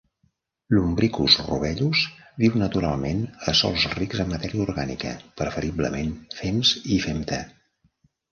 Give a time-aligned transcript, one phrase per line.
[0.75, 1.99] "Lumbricus rubellus"
[2.43, 3.19] viu, naturalment,
[3.51, 7.43] a sòls rics en matèria orgànica, preferiblement fems i femta.